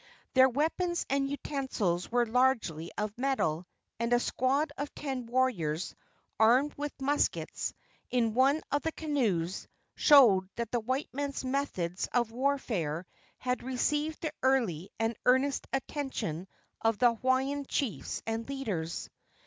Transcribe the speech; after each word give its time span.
Their 0.33 0.49
weapons 0.49 1.05
and 1.11 1.29
utensils 1.29 2.11
were 2.11 2.25
largely 2.25 2.89
of 2.97 3.15
metal, 3.19 3.67
and 3.99 4.11
a 4.13 4.19
squad 4.19 4.71
of 4.75 4.91
ten 4.95 5.27
warriors 5.27 5.93
armed 6.39 6.73
with 6.73 6.99
muskets, 6.99 7.75
in 8.09 8.33
one 8.33 8.63
of 8.71 8.81
the 8.81 8.91
canoes, 8.93 9.67
showed 9.93 10.49
that 10.55 10.71
the 10.71 10.79
white 10.79 11.09
man's 11.13 11.45
methods 11.45 12.09
of 12.13 12.31
warfare 12.31 13.05
had 13.37 13.61
received 13.61 14.21
the 14.21 14.33
early 14.41 14.89
and 14.97 15.15
earnest 15.27 15.67
attention 15.71 16.47
of 16.81 16.97
the 16.97 17.13
Hawaiian 17.13 17.67
chiefs 17.67 18.23
and 18.25 18.49
leaders. 18.49 19.07